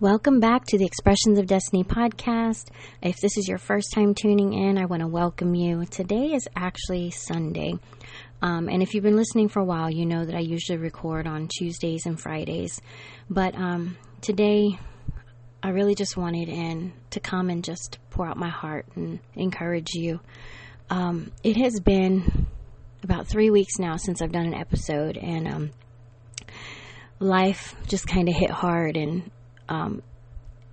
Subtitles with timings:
[0.00, 2.70] Welcome back to the Expressions of Destiny podcast.
[3.00, 5.84] If this is your first time tuning in, I want to welcome you.
[5.86, 7.74] Today is actually Sunday.
[8.42, 11.28] Um, and if you've been listening for a while, you know that I usually record
[11.28, 12.82] on Tuesdays and Fridays.
[13.30, 14.80] But um, today,
[15.62, 19.94] I really just wanted in to come and just pour out my heart and encourage
[19.94, 20.18] you.
[20.90, 22.48] Um, it has been
[23.04, 25.70] about three weeks now since I've done an episode, and um,
[27.20, 29.30] life just kind of hit hard and
[29.68, 30.02] um,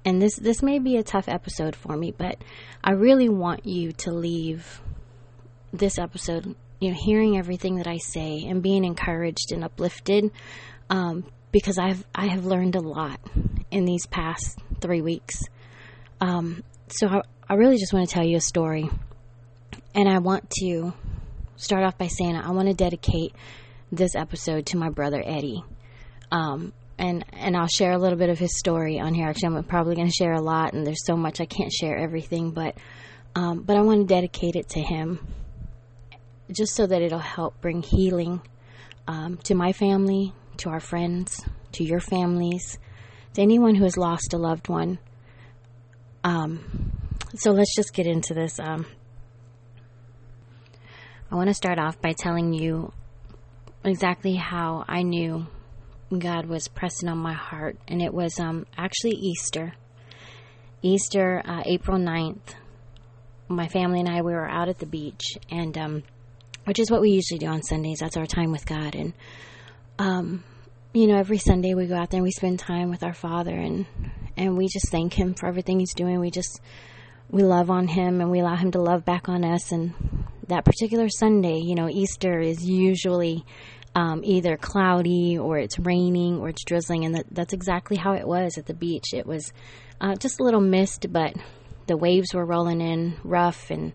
[0.04, 2.38] and this this may be a tough episode for me, but
[2.84, 4.82] I really want you to leave
[5.72, 10.32] this episode, you know, hearing everything that I say and being encouraged and uplifted,
[10.90, 13.20] um, because I've I have learned a lot
[13.70, 15.44] in these past three weeks.
[16.20, 18.90] Um, so I, I really just want to tell you a story,
[19.94, 20.94] and I want to
[21.56, 23.36] start off by saying I want to dedicate
[23.92, 25.64] this episode to my brother Eddie.
[26.32, 29.28] Um, and and I'll share a little bit of his story on here.
[29.28, 31.98] Actually, I'm probably going to share a lot, and there's so much I can't share
[31.98, 32.78] everything, but
[33.36, 35.20] um, but I want to dedicate it to him,
[36.52, 38.42] just so that it'll help bring healing
[39.08, 42.78] um, to my family, to our friends, to your families,
[43.34, 45.00] to anyone who has lost a loved one.
[46.24, 46.92] Um,
[47.34, 48.60] so let's just get into this.
[48.60, 48.86] Um,
[51.32, 52.94] I want to start off by telling you
[53.84, 55.48] exactly how I knew
[56.20, 59.74] God was pressing on my heart, and it was um, actually Easter.
[60.82, 62.56] Easter, uh, April 9th.
[63.48, 66.04] My family and I, we were out at the beach, and um,
[66.66, 68.00] which is what we usually do on Sundays.
[68.00, 68.96] That's our time with God.
[68.96, 69.14] And,
[70.00, 70.44] um,
[70.94, 73.56] you know, every Sunday we go out there and we spend time with our Father,
[73.56, 73.86] and,
[74.36, 76.20] and we just thank Him for everything He's doing.
[76.20, 76.62] We just,
[77.30, 79.72] we love on Him, and we allow Him to love back on us.
[79.72, 79.94] And
[80.48, 83.46] that particular Sunday, you know, Easter is usually
[83.96, 88.28] um, either cloudy or it's raining or it's drizzling, and that, that's exactly how it
[88.28, 89.14] was at the beach.
[89.14, 89.52] It was
[90.00, 91.34] uh, just a little mist, but
[91.88, 93.94] the waves were rolling in rough, and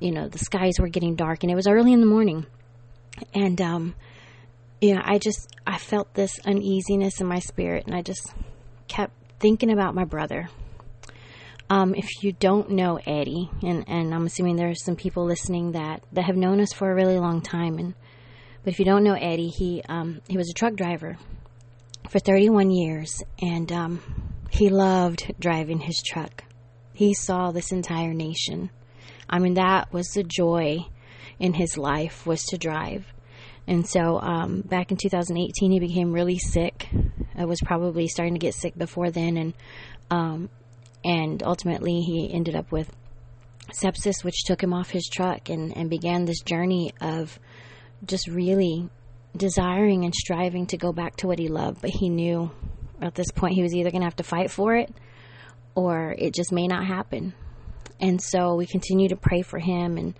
[0.00, 2.46] you know the skies were getting dark, and it was early in the morning,
[3.34, 3.94] and um,
[4.80, 8.34] yeah, I just I felt this uneasiness in my spirit, and I just
[8.88, 10.48] kept thinking about my brother.
[11.68, 16.00] Um, if you don't know Eddie, and, and I'm assuming there's some people listening that,
[16.12, 17.94] that have known us for a really long time, and
[18.66, 21.16] but if you don't know Eddie, he um, he was a truck driver
[22.10, 24.02] for 31 years, and um,
[24.50, 26.42] he loved driving his truck.
[26.92, 28.70] He saw this entire nation.
[29.30, 30.84] I mean, that was the joy
[31.38, 33.06] in his life was to drive.
[33.68, 36.88] And so, um, back in 2018, he became really sick.
[37.36, 39.54] I was probably starting to get sick before then, and
[40.10, 40.50] um,
[41.04, 42.90] and ultimately he ended up with
[43.72, 47.38] sepsis, which took him off his truck and and began this journey of
[48.04, 48.88] just really
[49.36, 52.50] desiring and striving to go back to what he loved, but he knew
[53.00, 54.92] at this point he was either going to have to fight for it
[55.76, 57.34] or it just may not happen.
[58.00, 60.14] And so we continue to pray for him, and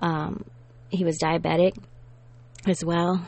[0.00, 0.44] um,
[0.90, 1.76] he was diabetic
[2.66, 3.24] as well.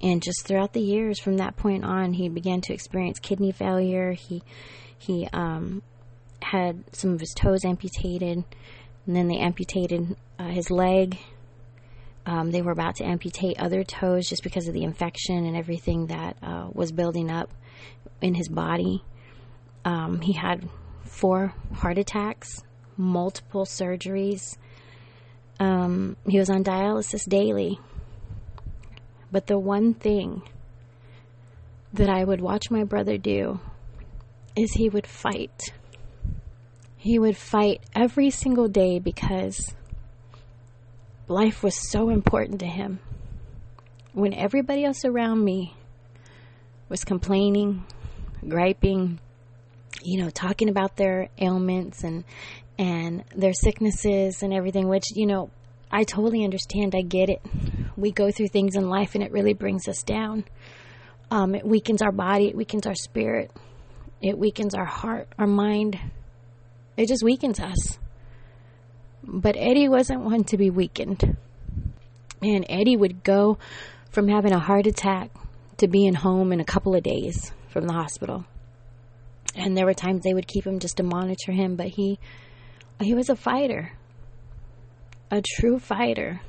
[0.00, 4.12] And just throughout the years from that point on, he began to experience kidney failure.
[4.12, 4.42] He
[4.96, 5.82] he um,
[6.40, 8.44] had some of his toes amputated,
[9.06, 11.18] and then they amputated uh, his leg
[12.28, 16.08] um, they were about to amputate other toes just because of the infection and everything
[16.08, 17.50] that uh, was building up
[18.20, 19.02] in his body.
[19.86, 20.68] Um, he had
[21.04, 22.62] four heart attacks,
[22.98, 24.58] multiple surgeries.
[25.58, 27.80] Um, he was on dialysis daily.
[29.32, 30.42] But the one thing
[31.94, 33.58] that I would watch my brother do
[34.54, 35.72] is he would fight.
[36.98, 39.74] He would fight every single day because
[41.28, 43.00] life was so important to him.
[44.12, 45.74] When everybody else around me
[46.88, 47.84] was complaining,
[48.46, 49.20] griping,
[50.02, 52.24] you know, talking about their ailments and
[52.78, 55.50] and their sicknesses and everything, which, you know,
[55.90, 56.94] I totally understand.
[56.94, 57.42] I get it.
[57.96, 60.44] We go through things in life and it really brings us down.
[61.30, 63.50] Um, it weakens our body, it weakens our spirit,
[64.22, 65.98] it weakens our heart, our mind.
[66.96, 67.98] It just weakens us.
[69.30, 71.36] But Eddie wasn't one to be weakened.
[72.40, 73.58] And Eddie would go
[74.10, 75.30] from having a heart attack
[75.76, 78.46] to being home in a couple of days from the hospital.
[79.54, 82.18] And there were times they would keep him just to monitor him, but he
[83.00, 83.92] he was a fighter.
[85.30, 86.40] A true fighter.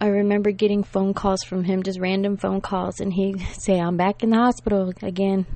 [0.00, 3.96] I remember getting phone calls from him, just random phone calls, and he'd say, I'm
[3.96, 5.46] back in the hospital again.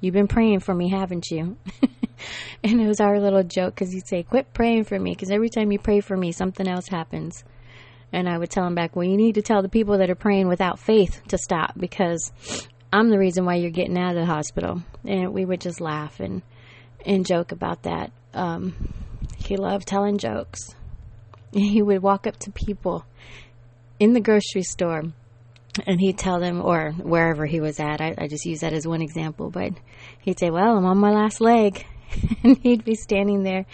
[0.00, 1.56] You've been praying for me, haven't you?
[2.64, 5.48] and it was our little joke because he'd say, Quit praying for me because every
[5.48, 7.44] time you pray for me, something else happens.
[8.12, 10.14] And I would tell him back, Well, you need to tell the people that are
[10.14, 12.30] praying without faith to stop because
[12.92, 14.82] I'm the reason why you're getting out of the hospital.
[15.04, 16.42] And we would just laugh and,
[17.04, 18.12] and joke about that.
[18.34, 18.92] Um,
[19.36, 20.60] he loved telling jokes.
[21.52, 23.06] He would walk up to people
[23.98, 25.04] in the grocery store
[25.86, 28.86] and he'd tell them, or wherever he was at, I, I just use that as
[28.86, 29.72] one example, but
[30.20, 31.84] he'd say, Well, I'm on my last leg.
[32.44, 33.66] and he'd be standing there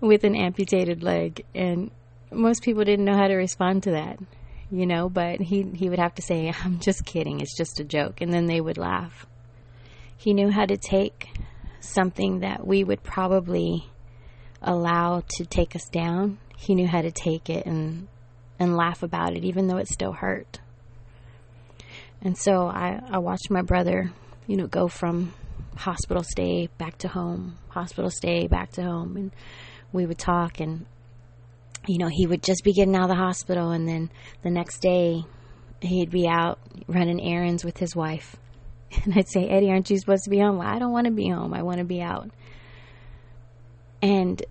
[0.00, 1.44] with an amputated leg.
[1.54, 1.90] And
[2.30, 4.18] most people didn't know how to respond to that,
[4.70, 7.84] you know, but he, he would have to say, I'm just kidding, it's just a
[7.84, 8.20] joke.
[8.20, 9.26] And then they would laugh.
[10.16, 11.28] He knew how to take
[11.80, 13.90] something that we would probably
[14.60, 16.38] allow to take us down.
[16.56, 18.06] He knew how to take it and
[18.58, 20.59] and laugh about it, even though it still hurt.
[22.22, 24.12] And so I, I watched my brother,
[24.46, 25.32] you know, go from
[25.76, 29.32] hospital stay back to home, hospital stay back to home, and
[29.92, 30.86] we would talk and
[31.86, 34.10] you know, he would just be getting out of the hospital, and then
[34.42, 35.22] the next day
[35.80, 38.36] he'd be out running errands with his wife.
[39.04, 40.58] And I'd say, Eddie, aren't you supposed to be home?
[40.58, 41.54] Well, I don't want to be home.
[41.54, 42.28] I want to be out.
[44.02, 44.42] And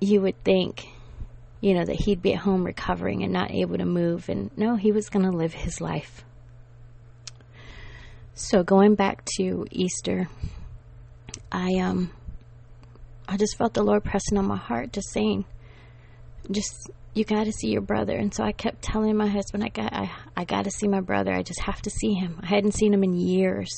[0.00, 0.86] you would think,
[1.60, 4.28] you know, that he'd be at home recovering and not able to move.
[4.28, 6.24] And no, he was going to live his life.
[8.42, 10.28] So going back to Easter,
[11.52, 12.10] I um
[13.28, 15.44] I just felt the Lord pressing on my heart, just saying,
[16.50, 18.16] just you got to see your brother.
[18.16, 21.00] And so I kept telling my husband, I got, I, I got to see my
[21.00, 21.32] brother.
[21.32, 22.40] I just have to see him.
[22.42, 23.68] I hadn't seen him in years.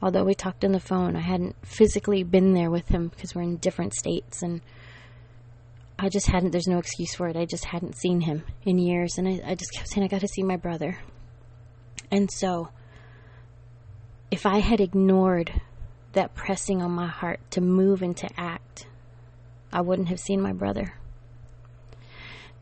[0.00, 3.42] Although we talked on the phone, I hadn't physically been there with him because we're
[3.42, 4.42] in different states.
[4.42, 4.62] And
[5.98, 7.36] I just hadn't, there's no excuse for it.
[7.36, 9.18] I just hadn't seen him in years.
[9.18, 10.98] And I, I just kept saying, I got to see my brother.
[12.10, 12.70] And so
[14.36, 15.62] if I had ignored
[16.12, 18.86] that pressing on my heart to move and to act,
[19.72, 20.92] I wouldn't have seen my brother.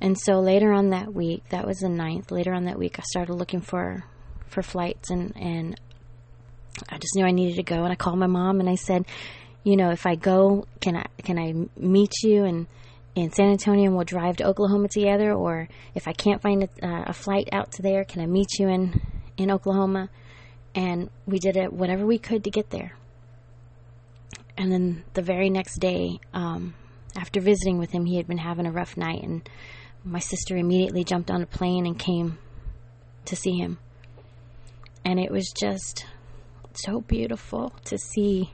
[0.01, 3.03] And so later on that week, that was the ninth, later on that week, I
[3.03, 4.05] started looking for
[4.47, 5.81] for flights and, and
[6.89, 7.83] I just knew I needed to go.
[7.83, 9.05] And I called my mom and I said,
[9.65, 12.69] you know, if I go, can I, can I meet you in,
[13.17, 15.33] in San Antonio and we'll drive to Oklahoma together?
[15.33, 18.61] Or if I can't find a, uh, a flight out to there, can I meet
[18.61, 19.01] you in,
[19.37, 20.09] in Oklahoma?
[20.75, 22.97] And we did it whatever we could to get there.
[24.57, 26.75] And then the very next day, um,
[27.17, 29.49] after visiting with him, he had been having a rough night and
[30.05, 32.39] my sister immediately jumped on a plane and came
[33.25, 33.79] to see him.
[35.05, 36.07] And it was just
[36.75, 38.53] so beautiful to see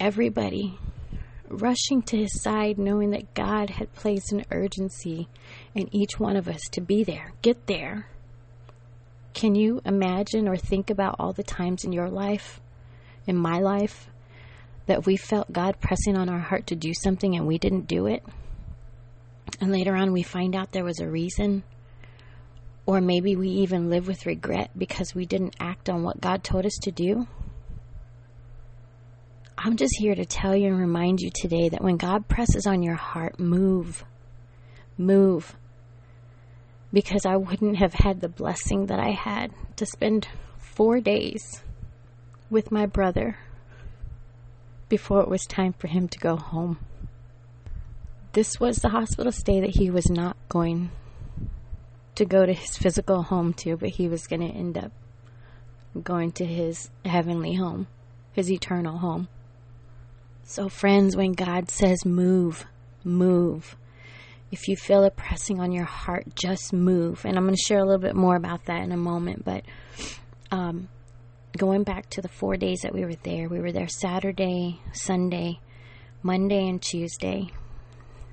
[0.00, 0.78] everybody
[1.48, 5.28] rushing to his side, knowing that God had placed an urgency
[5.74, 8.08] in each one of us to be there, get there.
[9.34, 12.60] Can you imagine or think about all the times in your life,
[13.26, 14.08] in my life,
[14.86, 18.06] that we felt God pressing on our heart to do something and we didn't do
[18.06, 18.22] it?
[19.60, 21.62] and later on we find out there was a reason,
[22.86, 26.66] or maybe we even live with regret because we didn't act on what God told
[26.66, 27.26] us to do.
[29.56, 32.82] I'm just here to tell you and remind you today that when God presses on
[32.82, 34.04] your heart, move.
[34.98, 35.54] Move.
[36.92, 40.28] Because I wouldn't have had the blessing that I had to spend
[40.58, 41.62] four days
[42.50, 43.38] with my brother
[44.88, 46.78] before it was time for him to go home
[48.32, 50.90] this was the hospital stay that he was not going
[52.14, 54.92] to go to his physical home to, but he was going to end up
[56.02, 57.86] going to his heavenly home,
[58.32, 59.28] his eternal home.
[60.44, 62.66] So, friends, when God says move,
[63.04, 63.76] move.
[64.52, 67.24] If you feel it pressing on your heart, just move.
[67.24, 69.44] And I'm going to share a little bit more about that in a moment.
[69.44, 69.64] But
[70.52, 70.88] um,
[71.56, 75.58] going back to the four days that we were there, we were there Saturday, Sunday,
[76.22, 77.50] Monday, and Tuesday.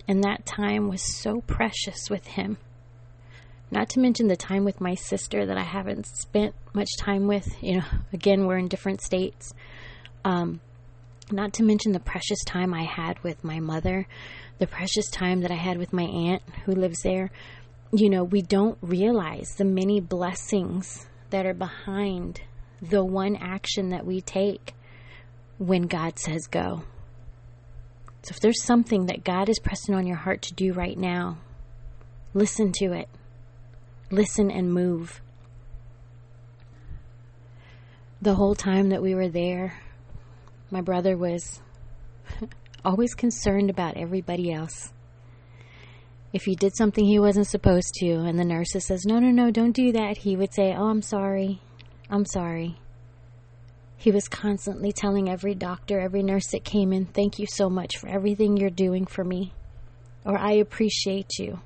[0.08, 2.58] And that time was so precious with him.
[3.72, 7.48] Not to mention the time with my sister that I haven't spent much time with.
[7.62, 9.54] You know, again, we're in different states.
[10.26, 10.60] Um,
[11.32, 14.08] not to mention the precious time I had with my mother,
[14.60, 17.32] the precious time that I had with my aunt who lives there.
[17.92, 22.42] You know, we don't realize the many blessings that are behind
[22.82, 24.74] the one action that we take
[25.58, 26.84] when God says go.
[28.24, 31.38] So if there's something that God is pressing on your heart to do right now,
[32.34, 33.08] listen to it.
[34.12, 35.22] Listen and move.
[38.22, 39.80] The whole time that we were there,
[40.70, 41.62] my brother was
[42.84, 44.92] always concerned about everybody else.
[46.32, 49.52] If he did something he wasn't supposed to, and the nurse says, No, no, no,
[49.52, 51.62] don't do that, he would say, Oh, I'm sorry.
[52.10, 52.78] I'm sorry.
[53.98, 57.98] He was constantly telling every doctor, every nurse that came in, Thank you so much
[57.98, 59.54] for everything you're doing for me,
[60.24, 61.60] or I appreciate you.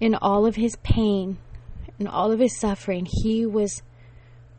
[0.00, 1.38] In all of his pain
[1.98, 3.82] in all of his suffering, he was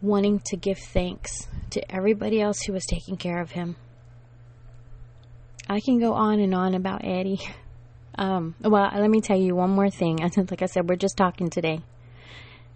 [0.01, 3.75] wanting to give thanks to everybody else who was taking care of him.
[5.67, 7.41] I can go on and on about Eddie.
[8.17, 10.19] Um, well, let me tell you one more thing.
[10.49, 11.81] Like I said, we're just talking today,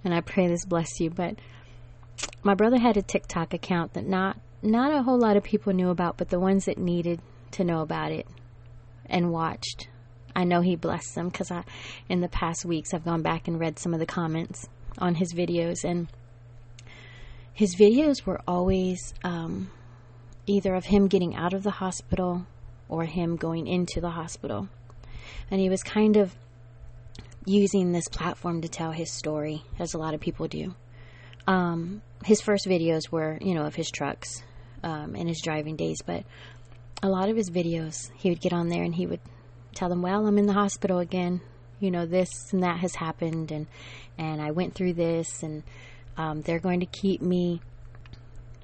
[0.03, 1.10] and I pray this bless you.
[1.10, 1.36] But
[2.43, 5.91] my brother had a TikTok account that not not a whole lot of people knew
[5.91, 8.27] about, but the ones that needed to know about it
[9.05, 9.88] and watched.
[10.36, 11.63] I know he blessed them because I,
[12.10, 14.67] in the past weeks, I've gone back and read some of the comments
[14.98, 16.10] on his videos, and
[17.53, 19.72] his videos were always um,
[20.48, 22.46] either of him getting out of the hospital
[22.89, 24.67] or him going into the hospital.
[25.50, 26.36] And he was kind of
[27.46, 30.75] using this platform to tell his story, as a lot of people do.
[31.48, 34.43] Um, his first videos were, you know, of his trucks
[34.84, 36.24] um, and his driving days, but
[37.01, 39.22] a lot of his videos, he would get on there and he would
[39.74, 41.41] tell them, "Well, I'm in the hospital again.
[41.79, 43.67] You know, this and that has happened, and
[44.17, 45.63] and I went through this, and
[46.17, 47.62] um, they're going to keep me."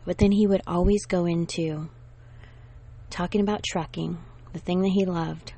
[0.06, 1.90] But then he would always go into
[3.10, 4.18] talking about trucking,
[4.54, 5.54] the thing that he loved,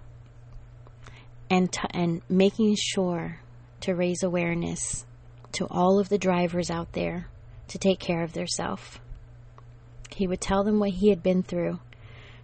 [1.50, 3.39] and t- and making sure
[3.82, 5.06] to raise awareness
[5.54, 7.27] to all of the drivers out there
[7.68, 9.00] to take care of themselves.
[10.16, 11.80] He would tell them what he had been through,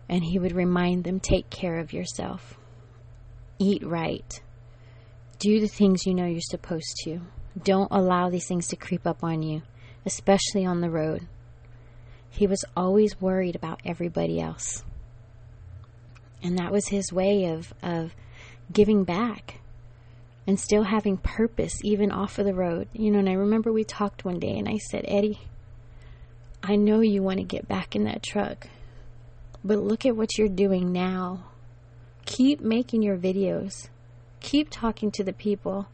[0.09, 2.57] and he would remind them take care of yourself.
[3.59, 4.41] Eat right.
[5.39, 7.21] Do the things you know you're supposed to.
[7.61, 9.61] Don't allow these things to creep up on you,
[10.05, 11.27] especially on the road.
[12.29, 14.83] He was always worried about everybody else.
[16.43, 18.13] And that was his way of, of
[18.71, 19.61] giving back
[20.45, 22.89] and still having purpose even off of the road.
[22.91, 25.39] You know, and I remember we talked one day and I said, Eddie,
[26.61, 28.67] I know you want to get back in that truck,
[29.63, 31.45] but look at what you're doing now.
[32.25, 33.89] Keep making your videos.
[34.41, 35.87] Keep talking to the people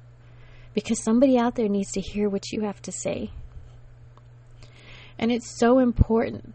[0.74, 3.32] because somebody out there needs to hear what you have to say.
[5.18, 6.54] And it's so important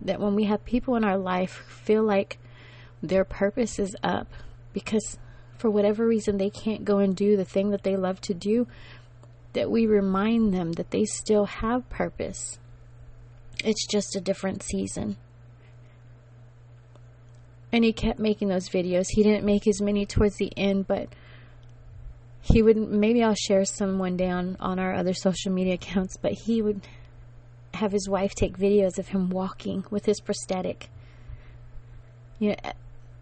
[0.00, 2.38] that when we have people in our life feel like
[3.02, 4.28] their purpose is up
[4.72, 5.18] because
[5.56, 8.66] for whatever reason they can't go and do the thing that they love to do,
[9.54, 12.58] that we remind them that they still have purpose.
[13.64, 15.16] It's just a different season.
[17.72, 19.06] And he kept making those videos.
[19.08, 21.08] He didn't make as many towards the end, but
[22.42, 26.16] he would maybe I'll share some one day on, on our other social media accounts,
[26.16, 26.86] but he would
[27.74, 30.88] have his wife take videos of him walking with his prosthetic.
[32.38, 32.56] You know,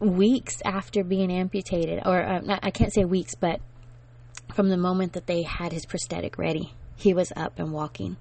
[0.01, 3.61] weeks after being amputated, or uh, not, I can't say weeks, but
[4.53, 8.17] from the moment that they had his prosthetic ready, he was up and walking.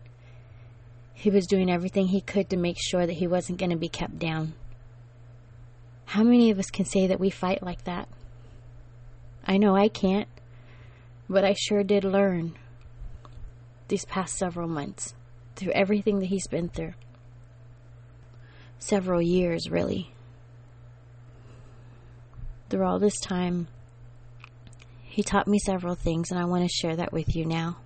[1.13, 3.89] He was doing everything he could to make sure that he wasn't going to be
[3.89, 4.53] kept down.
[6.05, 8.07] How many of us can say that we fight like that?
[9.45, 10.27] I know I can't,
[11.29, 12.55] but I sure did learn
[13.87, 15.13] these past several months
[15.55, 16.93] through everything that he's been through.
[18.79, 20.12] Several years, really
[22.73, 23.67] through all this time,
[25.03, 27.77] he taught me several things, and I want to share that with you now.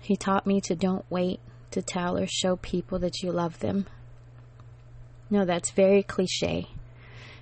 [0.00, 1.40] He taught me to don't wait
[1.72, 3.84] to tell or show people that you love them.
[5.28, 6.66] No, that's very cliche.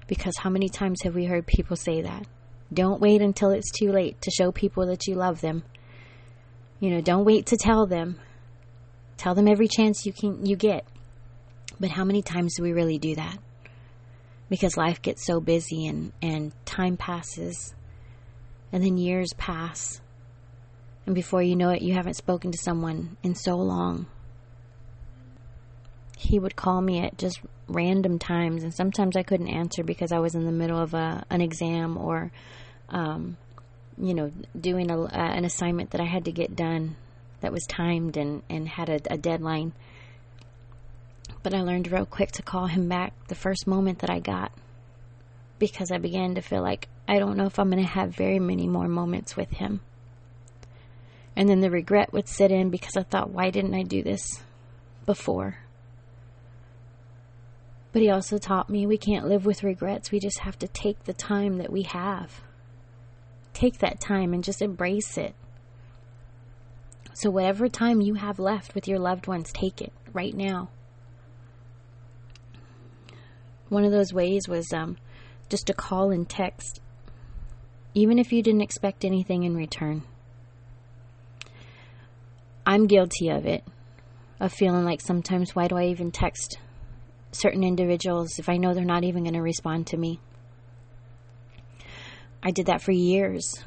[0.09, 2.27] Because how many times have we heard people say that?
[2.75, 5.63] Don't wait until it's too late to show people that you love them.
[6.81, 8.19] You know, don't wait to tell them.
[9.17, 10.85] Tell them every chance you can you get.
[11.79, 13.39] But how many times do we really do that?
[14.49, 17.75] Because life gets so busy and, and time passes
[18.73, 20.01] and then years pass.
[21.07, 24.07] And before you know it, you haven't spoken to someone in so long.
[26.17, 30.19] He would call me at just random times, and sometimes I couldn't answer because I
[30.19, 32.33] was in the middle of a, an exam or,
[32.89, 33.37] um,
[33.97, 36.97] you know, doing a, uh, an assignment that I had to get done
[37.41, 39.73] that was timed and, and had a, a deadline.
[41.43, 44.53] But I learned real quick to call him back the first moment that I got
[45.59, 48.39] because I began to feel like I don't know if I'm going to have very
[48.39, 49.81] many more moments with him.
[51.37, 54.43] And then the regret would sit in because I thought, why didn't I do this
[55.07, 55.59] before?
[57.93, 60.11] But he also taught me we can't live with regrets.
[60.11, 62.43] We just have to take the time that we have.
[63.55, 65.35] Take that time and just embrace it.
[67.15, 70.69] So, whatever time you have left with your loved ones, take it right now.
[73.69, 74.97] One of those ways was um,
[75.49, 76.81] just to call and text,
[77.95, 80.03] even if you didn't expect anything in return.
[82.67, 83.65] I'm guilty of it,
[84.41, 86.59] of feeling like sometimes, why do I even text
[87.33, 90.21] certain individuals if I know they're not even going to respond to me?
[92.43, 93.65] I did that for years.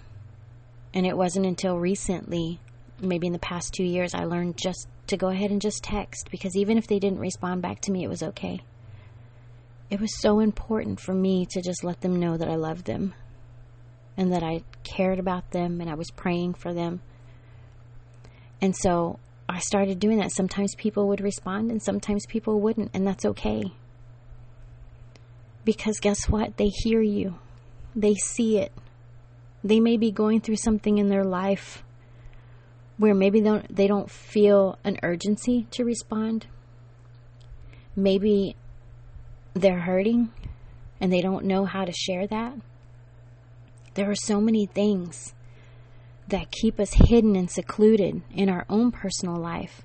[0.94, 2.60] And it wasn't until recently
[3.02, 6.30] maybe in the past two years, I learned just to go ahead and just text
[6.32, 8.62] because even if they didn't respond back to me, it was okay.
[9.92, 13.14] It was so important for me to just let them know that I loved them
[14.16, 17.02] and that I cared about them and I was praying for them.
[18.62, 19.20] And so
[19.50, 20.32] I started doing that.
[20.32, 23.64] Sometimes people would respond and sometimes people wouldn't, and that's okay.
[25.66, 26.56] Because guess what?
[26.56, 27.36] They hear you,
[27.94, 28.72] they see it.
[29.62, 31.84] They may be going through something in their life
[32.98, 36.48] where maybe they don't, they don't feel an urgency to respond.
[37.94, 38.56] Maybe
[39.54, 40.30] they're hurting
[41.00, 42.54] and they don't know how to share that.
[43.94, 45.34] There are so many things
[46.28, 49.82] that keep us hidden and secluded in our own personal life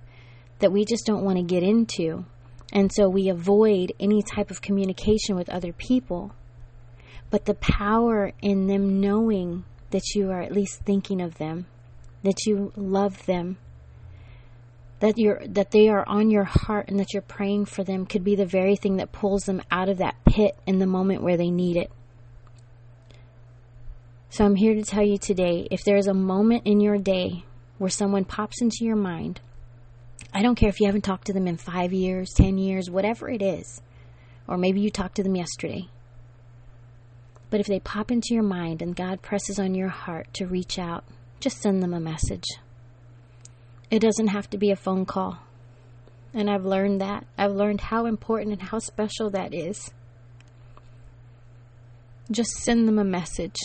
[0.60, 2.24] that we just don't want to get into.
[2.72, 6.32] And so we avoid any type of communication with other people.
[7.30, 11.66] But the power in them knowing that you are at least thinking of them,
[12.22, 13.58] that you love them,
[15.00, 18.24] that you're that they are on your heart and that you're praying for them could
[18.24, 21.36] be the very thing that pulls them out of that pit in the moment where
[21.36, 21.90] they need it.
[24.30, 27.44] So I'm here to tell you today if there's a moment in your day
[27.78, 29.40] where someone pops into your mind,
[30.32, 33.28] I don't care if you haven't talked to them in five years, 10 years, whatever
[33.28, 33.80] it is,
[34.48, 35.88] or maybe you talked to them yesterday.
[37.48, 40.78] But if they pop into your mind and God presses on your heart to reach
[40.78, 41.04] out,
[41.40, 42.44] just send them a message.
[43.90, 45.38] It doesn't have to be a phone call.
[46.34, 47.24] And I've learned that.
[47.38, 49.90] I've learned how important and how special that is.
[52.30, 53.56] Just send them a message.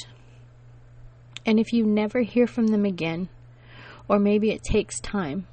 [1.46, 3.30] And if you never hear from them again,
[4.08, 5.48] or maybe it takes time,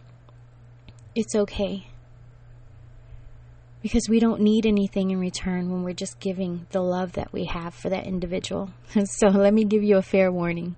[1.15, 1.87] it's okay.
[3.81, 7.47] Because we don't need anything in return when we're just giving the love that we
[7.47, 8.71] have for that individual.
[9.05, 10.77] so let me give you a fair warning.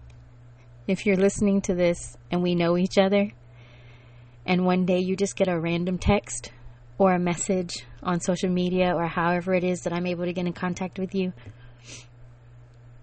[0.87, 3.33] If you're listening to this and we know each other,
[4.51, 6.51] and one day you just get a random text
[6.99, 10.45] or a message on social media or however it is that I'm able to get
[10.45, 11.33] in contact with you,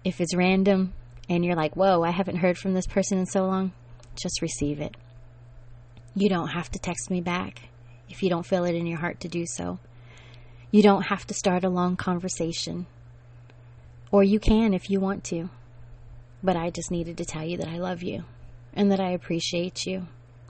[0.04, 0.92] if it's random,
[1.26, 3.72] and you're like, whoa, I haven't heard from this person in so long,
[4.14, 4.94] just receive it.
[6.14, 7.70] You don't have to text me back
[8.10, 9.78] if you don't feel it in your heart to do so.
[10.70, 12.86] You don't have to start a long conversation.
[14.12, 15.48] Or you can if you want to.
[16.42, 18.24] But I just needed to tell you that I love you
[18.74, 20.08] and that I appreciate you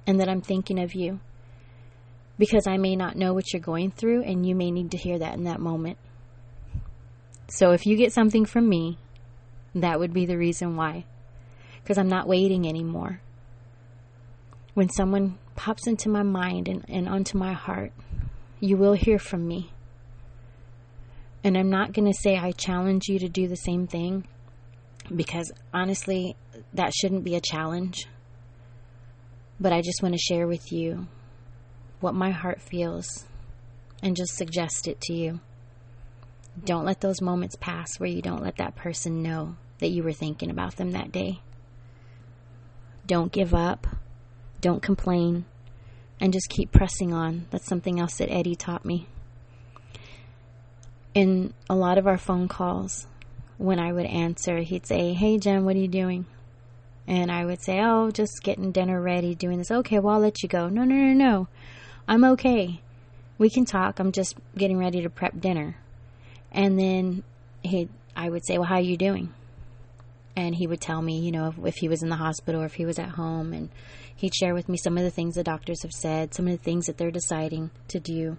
[0.08, 1.20] and that I'm thinking of you.
[2.38, 5.18] Because I may not know what you're going through and you may need to hear
[5.18, 5.98] that in that moment.
[7.48, 8.98] So if you get something from me
[9.74, 11.04] that would be the reason why.
[11.82, 13.20] Because I'm not waiting anymore.
[14.74, 17.92] When someone pops into my mind and, and onto my heart,
[18.60, 19.72] you will hear from me.
[21.44, 24.26] And I'm not going to say I challenge you to do the same thing
[25.14, 26.36] because honestly,
[26.74, 28.06] that shouldn't be a challenge.
[29.60, 31.08] But I just want to share with you
[32.00, 33.24] what my heart feels
[34.02, 35.40] and just suggest it to you.
[36.64, 40.12] Don't let those moments pass where you don't let that person know that you were
[40.12, 41.40] thinking about them that day.
[43.06, 43.86] Don't give up.
[44.60, 45.44] Don't complain.
[46.20, 47.46] And just keep pressing on.
[47.50, 49.06] That's something else that Eddie taught me.
[51.14, 53.06] In a lot of our phone calls,
[53.56, 56.26] when I would answer, he'd say, Hey, Jen, what are you doing?
[57.08, 59.70] And I would say, Oh, just getting dinner ready, doing this.
[59.70, 60.68] Okay, well, I'll let you go.
[60.68, 61.48] No, no, no, no.
[62.06, 62.80] I'm okay.
[63.38, 63.98] We can talk.
[63.98, 65.76] I'm just getting ready to prep dinner.
[66.52, 67.24] And then
[67.62, 69.34] he, I would say, Well, how are you doing?
[70.38, 72.66] and he would tell me, you know, if, if, he was in the hospital or
[72.66, 73.70] if he was at home, and
[74.14, 76.62] he'd share with me some of the things the doctors have said, some of the
[76.62, 78.36] things that they're deciding to do,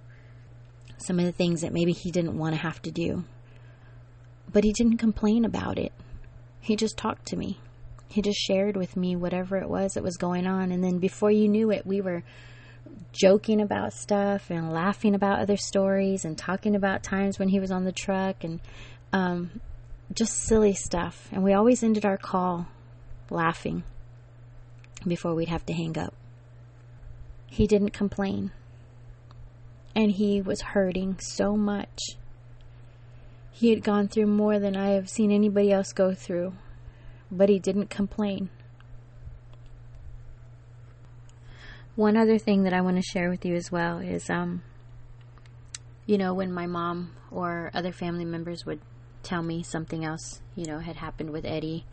[0.97, 3.25] some of the things that maybe he didn't want to have to do.
[4.49, 5.91] But he didn't complain about it.
[6.61, 7.59] He just talked to me.
[8.09, 11.31] He just shared with me whatever it was that was going on, and then before
[11.31, 12.23] you knew it, we were
[13.11, 17.71] joking about stuff and laughing about other stories and talking about times when he was
[17.71, 18.59] on the truck and
[19.13, 19.61] um,
[20.13, 21.29] just silly stuff.
[21.31, 22.67] And we always ended our call
[23.29, 23.83] laughing
[25.07, 26.13] before we'd have to hang up.
[27.47, 28.51] He didn't complain.
[29.95, 31.99] And he was hurting so much.
[33.51, 36.53] He had gone through more than I have seen anybody else go through,
[37.31, 38.49] but he didn't complain.
[41.95, 44.63] One other thing that I want to share with you as well is um
[46.05, 48.79] you know when my mom or other family members would
[49.21, 51.85] tell me something else, you know, had happened with Eddie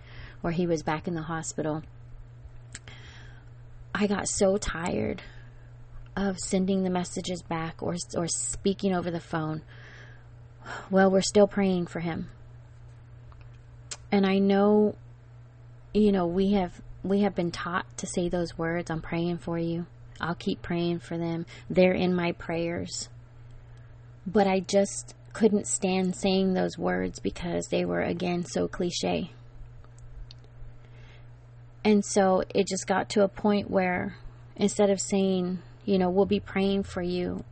[0.42, 1.82] or he was back in the hospital.
[3.94, 5.22] I got so tired
[6.16, 9.62] of sending the messages back or or speaking over the phone.
[10.90, 12.28] Well, we're still praying for him.
[14.10, 14.96] And I know
[15.96, 19.58] you know, we have we have been taught to say those words I'm praying for
[19.58, 19.86] you.
[20.20, 21.46] I'll keep praying for them.
[21.70, 23.08] They're in my prayers.
[24.26, 29.30] But I just couldn't stand saying those words because they were, again, so cliche.
[31.84, 34.16] And so it just got to a point where
[34.56, 37.44] instead of saying, you know, we'll be praying for you,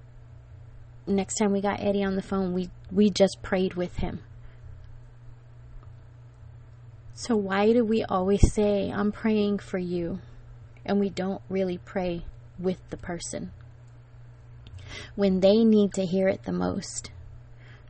[1.07, 4.21] next time we got Eddie on the phone, we, we just prayed with him.
[7.17, 10.19] So, why do we always say, I'm praying for you,
[10.85, 12.25] and we don't really pray
[12.59, 13.53] with the person?
[15.15, 17.13] When they need to hear it the most,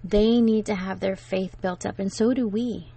[0.05, 2.93] they need to have their faith built up, and so do we.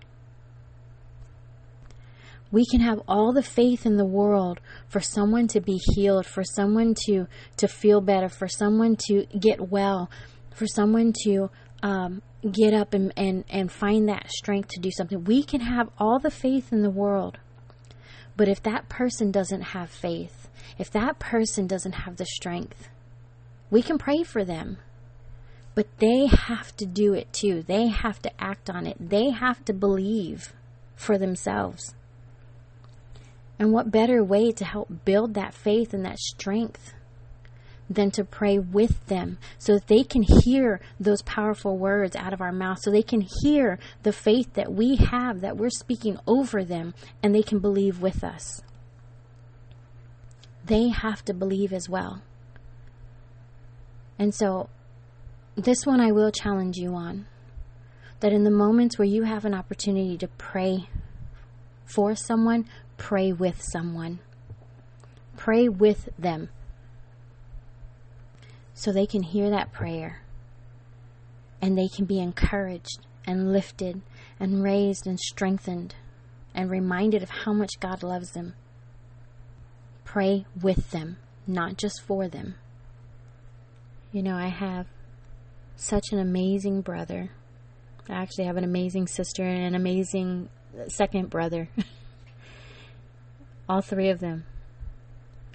[2.51, 4.59] We can have all the faith in the world
[4.89, 9.69] for someone to be healed, for someone to, to feel better, for someone to get
[9.69, 10.09] well,
[10.53, 11.49] for someone to
[11.83, 15.23] um, get up and, and, and find that strength to do something.
[15.23, 17.37] We can have all the faith in the world.
[18.35, 22.89] But if that person doesn't have faith, if that person doesn't have the strength,
[23.69, 24.77] we can pray for them.
[25.75, 27.63] But they have to do it too.
[27.63, 28.97] They have to act on it.
[28.99, 30.53] They have to believe
[30.95, 31.93] for themselves.
[33.59, 36.93] And what better way to help build that faith and that strength
[37.89, 42.41] than to pray with them so that they can hear those powerful words out of
[42.41, 46.63] our mouth, so they can hear the faith that we have, that we're speaking over
[46.63, 48.61] them, and they can believe with us.
[50.65, 52.21] They have to believe as well.
[54.19, 54.69] And so,
[55.55, 57.25] this one I will challenge you on
[58.19, 60.89] that in the moments where you have an opportunity to pray
[61.85, 62.65] for someone,
[62.97, 64.19] pray with someone.
[65.35, 66.49] Pray with them
[68.77, 70.21] so they can hear that prayer
[71.59, 73.99] and they can be encouraged and lifted
[74.39, 75.95] and raised and strengthened
[76.53, 78.53] and reminded of how much God loves them.
[80.05, 82.53] Pray with them, not just for them.
[84.11, 84.85] You know, I have
[85.75, 87.31] such an amazing brother.
[88.07, 90.49] I actually have an amazing sister and an amazing
[90.87, 91.67] second brother.
[93.67, 94.45] All three of them.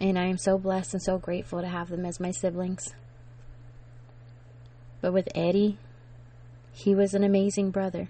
[0.01, 2.93] And I am so blessed and so grateful to have them as my siblings.
[5.03, 5.79] But with Eddie,
[6.71, 8.09] he was an amazing brother.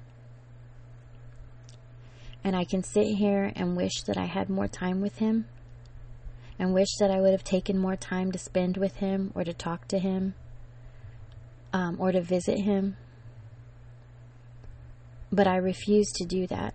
[2.45, 5.47] And I can sit here and wish that I had more time with him,
[6.59, 9.55] and wish that I would have taken more time to spend with him, or to
[9.55, 10.35] talk to him,
[11.73, 12.97] um, or to visit him.
[15.33, 16.75] But I refuse to do that.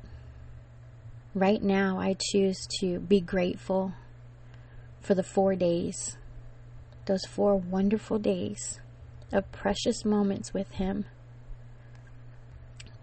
[1.35, 3.93] Right now, I choose to be grateful
[4.99, 6.17] for the four days,
[7.05, 8.79] those four wonderful days
[9.31, 11.05] of precious moments with Him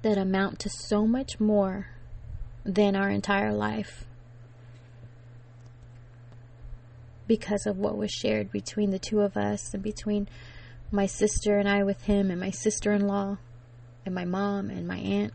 [0.03, 1.89] that amount to so much more
[2.65, 4.05] than our entire life
[7.27, 10.29] because of what was shared between the two of us and between
[10.91, 13.39] my sister and I with him and my sister in law
[14.05, 15.33] and my mom and my aunt.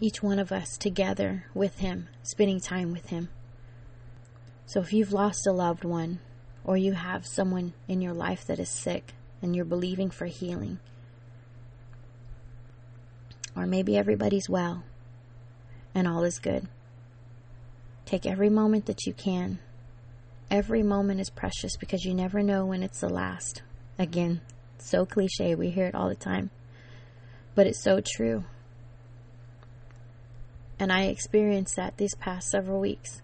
[0.00, 3.28] Each one of us together with him, spending time with him.
[4.66, 6.18] So if you've lost a loved one,
[6.64, 10.78] or you have someone in your life that is sick and you're believing for healing.
[13.56, 14.84] Or maybe everybody's well
[15.94, 16.68] and all is good.
[18.06, 19.58] Take every moment that you can.
[20.50, 23.62] Every moment is precious because you never know when it's the last.
[23.98, 24.40] Again,
[24.78, 26.50] so cliche, we hear it all the time.
[27.54, 28.44] But it's so true.
[30.78, 33.22] And I experienced that these past several weeks.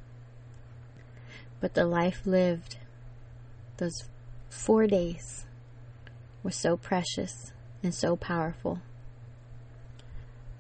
[1.61, 2.77] But the life lived
[3.78, 4.04] those
[4.50, 5.46] four days
[6.42, 8.80] were so precious and so powerful.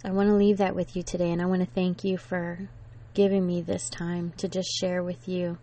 [0.02, 2.16] So I want to leave that with you today, and I want to thank you
[2.16, 2.68] for
[3.14, 5.58] giving me this time to just share with you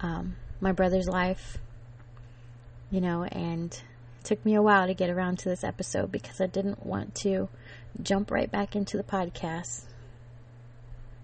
[0.00, 1.58] um, my brother's life.
[2.90, 6.40] You know, and it took me a while to get around to this episode because
[6.40, 7.48] I didn't want to
[8.02, 9.84] jump right back into the podcast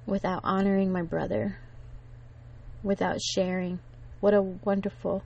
[0.07, 1.59] without honoring my brother,
[2.83, 3.81] without sharing
[4.21, 5.23] what a wonderful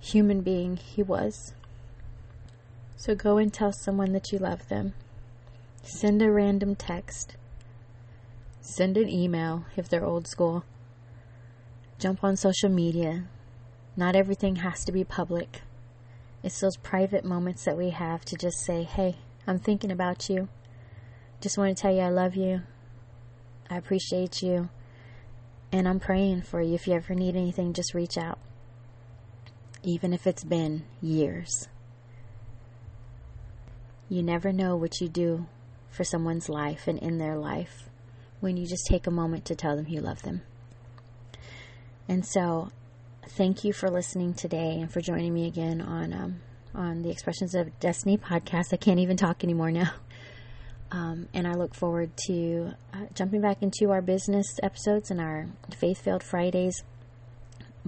[0.00, 1.54] human being he was.
[2.96, 4.94] So go and tell someone that you love them.
[5.82, 7.36] Send a random text.
[8.60, 10.64] Send an email if they're old school.
[11.98, 13.24] Jump on social media.
[13.96, 15.62] Not everything has to be public.
[16.42, 20.48] It's those private moments that we have to just say, hey, I'm thinking about you.
[21.40, 22.62] Just want to tell you I love you.
[23.70, 24.68] I appreciate you.
[25.72, 26.74] And I'm praying for you.
[26.74, 28.38] If you ever need anything, just reach out
[29.86, 31.68] even if it's been years.
[34.08, 35.46] You never know what you do
[35.90, 37.88] for someone's life and in their life
[38.40, 40.42] when you just take a moment to tell them you love them.
[42.08, 42.70] And so,
[43.30, 46.40] thank you for listening today and for joining me again on um,
[46.74, 48.72] on the Expressions of Destiny podcast.
[48.72, 49.92] I can't even talk anymore now.
[50.88, 55.48] Um, and I look forward to uh, jumping back into our business episodes and our
[55.76, 56.84] faith filled Fridays.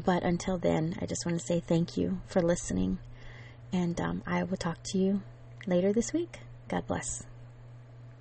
[0.05, 2.99] But until then, I just want to say thank you for listening.
[3.73, 5.23] And um, I will talk to you
[5.67, 6.39] later this week.
[6.69, 7.28] God bless.